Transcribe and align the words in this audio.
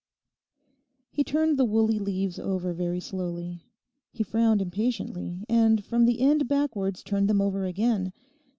He 1.11 1.23
turned 1.23 1.59
the 1.59 1.63
woolly 1.63 1.99
leaves 1.99 2.39
over 2.39 2.73
very 2.73 2.99
slowly. 2.99 3.65
He 4.11 4.23
frowned 4.23 4.59
impatiently, 4.59 5.43
and 5.47 5.85
from 5.85 6.05
the 6.07 6.21
end 6.21 6.47
backwards 6.47 7.03
turned 7.03 7.29
them 7.29 7.39
over 7.39 7.65
again. 7.67 8.11